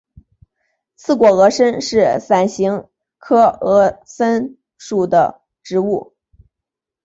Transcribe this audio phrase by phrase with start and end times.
[0.95, 2.87] 刺果峨参是伞形
[3.19, 6.15] 科峨参属的植物。